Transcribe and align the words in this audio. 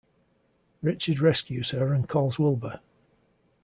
Richard 0.81 1.19
rescues 1.19 1.69
her 1.69 1.93
and 1.93 2.09
calls 2.09 2.39
Wilbur. 2.39 2.79